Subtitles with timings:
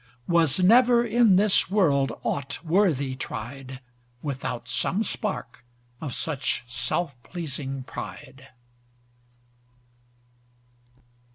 [0.27, 3.79] Was never in this world ought worthy tried,
[4.23, 5.63] Without some spark
[6.01, 8.47] of such self pleasing pride.